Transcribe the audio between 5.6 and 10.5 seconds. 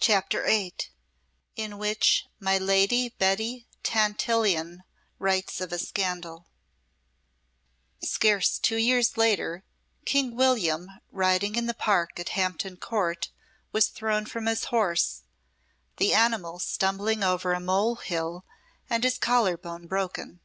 of a Scandal Scarce two years later, King